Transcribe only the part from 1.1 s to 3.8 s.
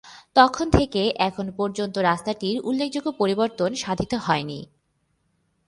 এখন পর্যন্ত রাস্তাটির উল্লেখযোগ্য পরিবর্তন